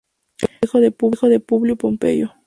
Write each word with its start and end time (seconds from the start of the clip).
Era 0.39 0.57
hijo 0.63 0.79
de 1.29 1.39
Publio 1.39 1.75
Pompeyo. 1.77 2.33